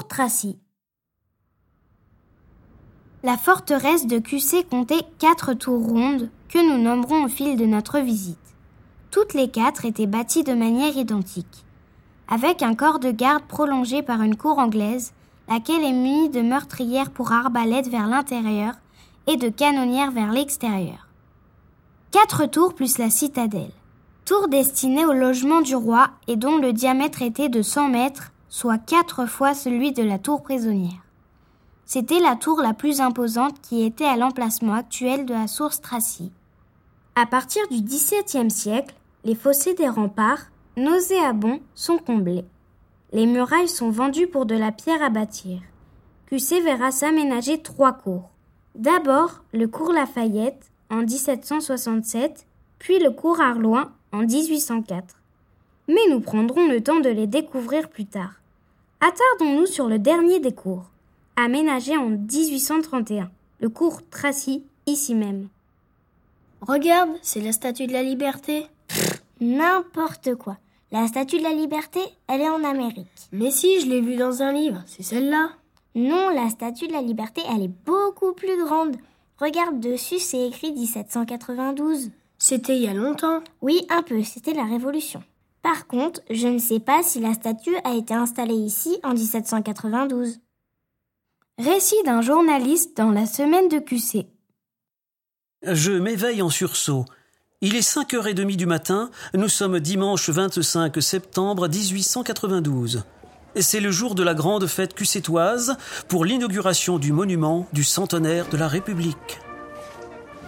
Tracy. 0.00 0.58
La 3.22 3.36
forteresse 3.36 4.06
de 4.06 4.18
QC 4.18 4.64
comptait 4.68 5.04
quatre 5.18 5.54
tours 5.54 5.86
rondes 5.86 6.30
que 6.48 6.58
nous 6.58 6.82
nommerons 6.82 7.24
au 7.24 7.28
fil 7.28 7.56
de 7.56 7.66
notre 7.66 8.00
visite. 8.00 8.38
Toutes 9.10 9.34
les 9.34 9.48
quatre 9.48 9.84
étaient 9.84 10.06
bâties 10.06 10.44
de 10.44 10.54
manière 10.54 10.96
identique, 10.96 11.64
avec 12.26 12.62
un 12.62 12.74
corps 12.74 12.98
de 12.98 13.10
garde 13.10 13.44
prolongé 13.44 14.02
par 14.02 14.22
une 14.22 14.36
cour 14.36 14.58
anglaise, 14.58 15.12
laquelle 15.48 15.84
est 15.84 15.92
munie 15.92 16.30
de 16.30 16.40
meurtrières 16.40 17.10
pour 17.10 17.32
arbalètes 17.32 17.88
vers 17.88 18.08
l'intérieur 18.08 18.74
et 19.26 19.36
de 19.36 19.50
canonnières 19.50 20.10
vers 20.10 20.32
l'extérieur. 20.32 21.06
Quatre 22.10 22.46
tours 22.46 22.74
plus 22.74 22.98
la 22.98 23.10
citadelle. 23.10 23.72
Tour 24.24 24.48
destinée 24.48 25.04
au 25.04 25.12
logement 25.12 25.60
du 25.60 25.76
roi 25.76 26.10
et 26.26 26.36
dont 26.36 26.56
le 26.56 26.72
diamètre 26.72 27.22
était 27.22 27.48
de 27.48 27.62
100 27.62 27.88
mètres, 27.88 28.32
soit 28.52 28.76
quatre 28.76 29.24
fois 29.24 29.54
celui 29.54 29.92
de 29.92 30.02
la 30.02 30.18
tour 30.18 30.42
prisonnière. 30.42 31.02
C'était 31.86 32.20
la 32.20 32.36
tour 32.36 32.60
la 32.60 32.74
plus 32.74 33.00
imposante 33.00 33.58
qui 33.62 33.82
était 33.82 34.04
à 34.04 34.18
l'emplacement 34.18 34.74
actuel 34.74 35.24
de 35.24 35.32
la 35.32 35.46
source 35.46 35.80
Tracy. 35.80 36.30
À 37.16 37.24
partir 37.24 37.66
du 37.68 37.80
XVIIe 37.80 38.50
siècle, 38.50 38.94
les 39.24 39.34
fossés 39.34 39.72
des 39.72 39.88
remparts, 39.88 40.50
nauséabonds, 40.76 41.60
sont 41.74 41.96
comblés. 41.96 42.44
Les 43.14 43.24
murailles 43.24 43.70
sont 43.70 43.88
vendues 43.88 44.26
pour 44.26 44.44
de 44.44 44.54
la 44.54 44.70
pierre 44.70 45.02
à 45.02 45.08
bâtir. 45.08 45.62
QC 46.26 46.60
verra 46.60 46.90
s'aménager 46.90 47.62
trois 47.62 47.94
cours. 47.94 48.28
D'abord 48.74 49.44
le 49.54 49.66
cours 49.66 49.94
Lafayette 49.94 50.70
en 50.90 50.98
1767, 50.98 52.46
puis 52.78 52.98
le 52.98 53.12
cours 53.12 53.40
Arloin 53.40 53.92
en 54.12 54.24
1804. 54.24 55.16
Mais 55.88 56.06
nous 56.10 56.20
prendrons 56.20 56.68
le 56.68 56.82
temps 56.82 57.00
de 57.00 57.08
les 57.08 57.26
découvrir 57.26 57.88
plus 57.88 58.04
tard. 58.04 58.41
Attardons-nous 59.04 59.66
sur 59.66 59.88
le 59.88 59.98
dernier 59.98 60.38
des 60.38 60.52
cours, 60.52 60.84
aménagé 61.34 61.96
en 61.96 62.10
1831, 62.10 63.32
le 63.58 63.68
cours 63.68 64.00
Tracy, 64.08 64.62
ici 64.86 65.16
même. 65.16 65.48
Regarde, 66.60 67.10
c'est 67.20 67.40
la 67.40 67.50
statue 67.50 67.88
de 67.88 67.92
la 67.92 68.04
liberté. 68.04 68.64
N'importe 69.40 70.36
quoi. 70.36 70.56
La 70.92 71.08
statue 71.08 71.38
de 71.38 71.42
la 71.42 71.52
liberté, 71.52 71.98
elle 72.28 72.42
est 72.42 72.48
en 72.48 72.62
Amérique. 72.62 73.08
Mais 73.32 73.50
si, 73.50 73.80
je 73.80 73.86
l'ai 73.86 74.00
vue 74.00 74.14
dans 74.14 74.40
un 74.40 74.52
livre, 74.52 74.84
c'est 74.86 75.02
celle-là. 75.02 75.50
Non, 75.96 76.28
la 76.28 76.48
statue 76.48 76.86
de 76.86 76.92
la 76.92 77.02
liberté, 77.02 77.42
elle 77.52 77.64
est 77.64 77.84
beaucoup 77.84 78.34
plus 78.34 78.56
grande. 78.64 78.94
Regarde 79.40 79.80
dessus, 79.80 80.20
c'est 80.20 80.46
écrit 80.46 80.70
1792. 80.70 82.12
C'était 82.38 82.76
il 82.76 82.84
y 82.84 82.88
a 82.88 82.94
longtemps. 82.94 83.40
Oui, 83.62 83.84
un 83.90 84.04
peu, 84.04 84.22
c'était 84.22 84.54
la 84.54 84.64
Révolution. 84.64 85.24
Par 85.62 85.86
contre, 85.86 86.20
je 86.28 86.48
ne 86.48 86.58
sais 86.58 86.80
pas 86.80 87.02
si 87.02 87.20
la 87.20 87.34
statue 87.34 87.76
a 87.84 87.94
été 87.94 88.14
installée 88.14 88.54
ici 88.54 88.98
en 89.04 89.14
1792. 89.14 90.40
Récit 91.58 92.02
d'un 92.04 92.20
journaliste 92.20 92.96
dans 92.96 93.10
la 93.10 93.26
semaine 93.26 93.68
de 93.68 93.78
QC. 93.78 94.26
Je 95.62 95.92
m'éveille 95.92 96.42
en 96.42 96.50
sursaut. 96.50 97.04
Il 97.60 97.76
est 97.76 97.88
5h30 97.88 98.56
du 98.56 98.66
matin, 98.66 99.10
nous 99.34 99.48
sommes 99.48 99.78
dimanche 99.78 100.28
25 100.28 101.00
septembre 101.00 101.68
1892. 101.68 103.04
C'est 103.60 103.78
le 103.78 103.92
jour 103.92 104.16
de 104.16 104.24
la 104.24 104.34
grande 104.34 104.66
fête 104.66 104.94
cucétoise 104.94 105.76
pour 106.08 106.24
l'inauguration 106.24 106.98
du 106.98 107.12
monument 107.12 107.68
du 107.72 107.84
centenaire 107.84 108.48
de 108.48 108.56
la 108.56 108.66
République. 108.66 109.38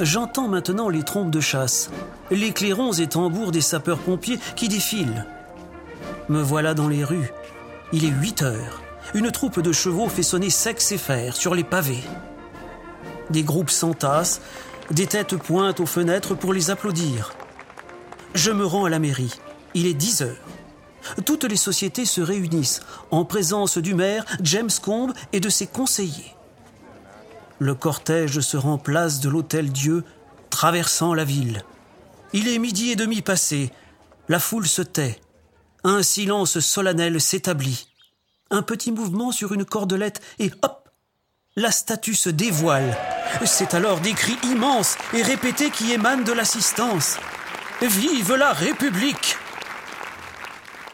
J'entends 0.00 0.48
maintenant 0.48 0.88
les 0.88 1.02
trompes 1.02 1.30
de 1.30 1.40
chasse, 1.40 1.90
les 2.30 2.52
clairons 2.52 2.92
et 2.92 3.06
tambours 3.06 3.52
des 3.52 3.60
sapeurs-pompiers 3.60 4.38
qui 4.54 4.68
défilent. 4.68 5.26
Me 6.28 6.42
voilà 6.42 6.74
dans 6.74 6.88
les 6.88 7.04
rues. 7.04 7.32
Il 7.92 8.04
est 8.04 8.08
8 8.08 8.42
heures. 8.42 8.82
Une 9.14 9.30
troupe 9.30 9.60
de 9.60 9.72
chevaux 9.72 10.08
fait 10.08 10.22
sonner 10.22 10.50
sexe 10.50 10.92
et 10.92 10.98
fer 10.98 11.36
sur 11.36 11.54
les 11.54 11.64
pavés. 11.64 12.02
Des 13.30 13.42
groupes 13.42 13.70
s'entassent, 13.70 14.40
des 14.90 15.06
têtes 15.06 15.36
pointent 15.36 15.80
aux 15.80 15.86
fenêtres 15.86 16.34
pour 16.34 16.52
les 16.52 16.70
applaudir. 16.70 17.34
Je 18.34 18.50
me 18.50 18.66
rends 18.66 18.84
à 18.84 18.90
la 18.90 18.98
mairie. 18.98 19.34
Il 19.74 19.86
est 19.86 19.94
10 19.94 20.22
heures 20.22 20.36
toutes 21.24 21.44
les 21.44 21.56
sociétés 21.56 22.04
se 22.04 22.20
réunissent 22.20 22.80
en 23.10 23.24
présence 23.24 23.78
du 23.78 23.94
maire 23.94 24.24
James 24.42 24.70
Combe 24.82 25.12
et 25.32 25.40
de 25.40 25.48
ses 25.48 25.66
conseillers. 25.66 26.35
Le 27.58 27.74
cortège 27.74 28.40
se 28.40 28.56
rend 28.56 28.78
place 28.78 29.20
de 29.20 29.28
l'Hôtel 29.28 29.70
Dieu, 29.72 30.04
traversant 30.50 31.14
la 31.14 31.24
ville. 31.24 31.62
Il 32.32 32.48
est 32.48 32.58
midi 32.58 32.90
et 32.90 32.96
demi 32.96 33.22
passé. 33.22 33.70
La 34.28 34.38
foule 34.38 34.66
se 34.66 34.82
tait. 34.82 35.20
Un 35.84 36.02
silence 36.02 36.60
solennel 36.60 37.20
s'établit. 37.20 37.88
Un 38.50 38.62
petit 38.62 38.92
mouvement 38.92 39.32
sur 39.32 39.52
une 39.52 39.64
cordelette 39.64 40.20
et 40.38 40.50
hop 40.62 40.88
La 41.56 41.70
statue 41.70 42.14
se 42.14 42.28
dévoile. 42.28 42.96
C'est 43.44 43.74
alors 43.74 44.00
des 44.00 44.12
cris 44.12 44.38
immenses 44.44 44.96
et 45.14 45.22
répétés 45.22 45.70
qui 45.70 45.92
émanent 45.92 46.24
de 46.24 46.32
l'assistance. 46.32 47.18
Vive 47.80 48.34
la 48.34 48.52
République 48.52 49.36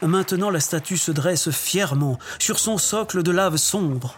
Maintenant 0.01 0.49
la 0.49 0.59
statue 0.59 0.97
se 0.97 1.11
dresse 1.11 1.49
fièrement 1.51 2.19
sur 2.37 2.59
son 2.59 2.77
socle 2.77 3.23
de 3.23 3.31
lave 3.31 3.55
sombre. 3.55 4.17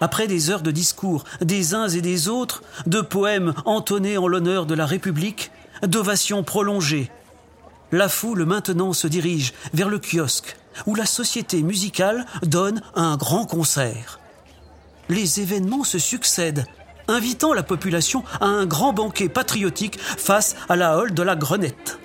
Après 0.00 0.26
des 0.26 0.50
heures 0.50 0.62
de 0.62 0.70
discours 0.70 1.24
des 1.40 1.74
uns 1.74 1.88
et 1.88 2.00
des 2.00 2.28
autres, 2.28 2.62
de 2.86 3.00
poèmes 3.00 3.54
entonnés 3.64 4.18
en 4.18 4.28
l'honneur 4.28 4.66
de 4.66 4.74
la 4.74 4.86
République, 4.86 5.50
d'ovations 5.82 6.42
prolongées, 6.42 7.10
la 7.92 8.08
foule 8.08 8.44
maintenant 8.44 8.92
se 8.92 9.08
dirige 9.08 9.52
vers 9.74 9.88
le 9.88 9.98
kiosque 9.98 10.56
où 10.86 10.94
la 10.94 11.06
société 11.06 11.62
musicale 11.62 12.24
donne 12.42 12.82
un 12.94 13.16
grand 13.16 13.44
concert. 13.46 14.20
Les 15.08 15.40
événements 15.40 15.82
se 15.82 15.98
succèdent, 15.98 16.66
invitant 17.08 17.52
la 17.52 17.64
population 17.64 18.22
à 18.40 18.46
un 18.46 18.66
grand 18.66 18.92
banquet 18.92 19.28
patriotique 19.28 19.98
face 20.00 20.54
à 20.68 20.76
la 20.76 20.96
hall 20.96 21.12
de 21.12 21.22
la 21.22 21.34
Grenette. 21.34 21.98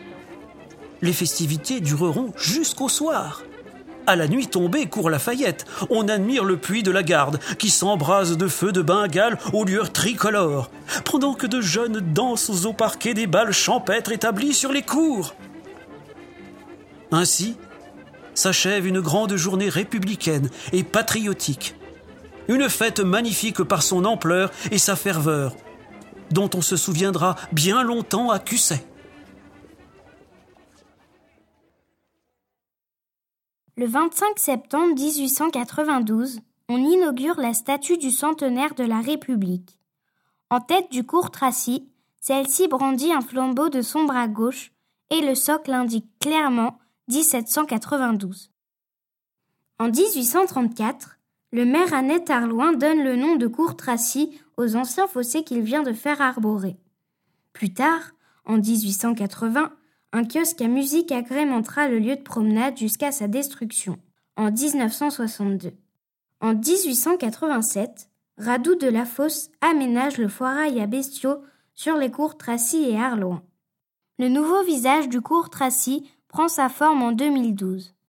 Les 1.02 1.14
festivités 1.14 1.82
dureront 1.82 2.34
jusqu'au 2.36 2.90
soir. 2.90 3.44
À 4.08 4.16
la 4.16 4.28
nuit 4.28 4.48
tombée, 4.48 4.86
court 4.86 5.10
Lafayette, 5.10 5.66
on 5.90 6.08
admire 6.08 6.44
le 6.44 6.58
puits 6.58 6.84
de 6.84 6.92
la 6.92 7.02
garde, 7.02 7.40
qui 7.58 7.72
s'embrase 7.72 8.38
de 8.38 8.48
feux 8.48 8.72
de 8.72 8.84
Bengale 8.84 9.40
aux 9.52 9.66
lueurs 9.66 9.92
tricolores, 9.92 10.70
pendant 11.06 11.34
que 11.34 11.48
de 11.48 11.60
jeunes 11.60 12.02
dansent 12.14 12.66
au 12.66 12.74
parquet 12.74 13.16
des 13.16 13.26
balles 13.26 13.52
champêtres 13.52 14.12
établies 14.12 14.54
sur 14.54 14.72
les 14.72 14.84
cours. 14.84 15.34
Ainsi 17.12 17.58
s'achève 18.36 18.86
une 18.86 19.02
grande 19.02 19.36
journée 19.38 19.70
républicaine 19.70 20.50
et 20.72 20.84
patriotique. 20.84 21.76
Une 22.48 22.70
fête 22.70 23.00
magnifique 23.00 23.64
par 23.64 23.82
son 23.82 24.06
ampleur 24.06 24.52
et 24.70 24.78
sa 24.78 24.96
ferveur, 24.96 25.56
dont 26.30 26.50
on 26.54 26.62
se 26.62 26.78
souviendra 26.78 27.36
bien 27.52 27.82
longtemps 27.82 28.30
à 28.30 28.38
Cusset. 28.38 28.86
Le 33.78 33.88
25 33.88 34.40
septembre 34.40 34.96
1892, 34.96 36.40
on 36.69 36.78
inaugure 36.78 37.38
la 37.38 37.53
statue 37.53 37.97
du 37.97 38.09
centenaire 38.09 38.74
de 38.74 38.86
la 38.86 39.02
République. 39.02 39.78
En 40.50 40.62
tête 40.62 40.90
du 40.91 41.03
cours 41.06 41.30
Tracy, 41.30 41.90
celle-ci 42.22 42.69
brandit 42.69 43.12
un 43.12 43.19
flambeau 43.19 43.68
de 43.68 43.81
son 43.81 44.06
bras 44.06 44.30
gauche 44.30 44.72
et 45.09 45.19
le 45.19 45.35
socle 45.35 45.74
indique 45.74 46.08
clairement 46.22 46.80
1792. 47.09 48.50
En 49.80 49.90
1834, 49.90 51.19
le 51.52 51.66
maire 51.66 51.94
Annette 51.94 52.30
Arloin 52.30 52.72
donne 52.72 53.03
le 53.03 53.18
nom 53.18 53.35
de 53.35 53.47
cours 53.47 53.75
Tracy 53.75 54.40
aux 54.56 54.78
anciens 54.78 55.08
fossés 55.08 55.44
qu'il 55.44 55.59
vient 55.64 55.84
de 55.84 55.91
faire 55.91 56.22
arborer. 56.22 56.78
Plus 57.52 57.74
tard, 57.74 58.12
en 58.46 58.56
1880, 58.56 59.69
un 60.16 60.24
kiosque 60.24 60.62
à 60.62 60.70
musique 60.70 61.12
agrémentera 61.12 61.90
le 61.90 62.00
lieu 62.00 62.16
de 62.16 62.22
promenade 62.22 62.78
jusqu'à 62.78 63.12
sa 63.12 63.28
destruction, 63.28 63.98
en 64.38 64.50
1962. 64.50 65.74
En 66.40 66.53
1887, 66.53 68.09
Radou 68.38 68.76
de 68.76 68.88
la 68.88 69.03
Fosse 69.03 69.50
aménage 69.59 70.17
le 70.17 70.29
foirail 70.29 70.79
à 70.79 70.88
bestiaux 70.88 71.41
sur 71.73 71.97
les 71.97 72.12
cours 72.12 72.38
Tracy 72.38 72.85
et 72.85 72.97
Arloin. 72.97 73.44
Le 74.17 74.29
nouveau 74.29 74.64
visage 74.64 75.09
du 75.09 75.20
cours 75.20 75.50
Tracy 75.50 76.09
prend 76.29 76.47
sa 76.47 76.70
forme 76.70 77.03
en 77.03 77.12
2012. 77.12 77.95